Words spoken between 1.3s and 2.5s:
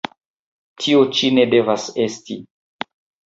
ne devas esti!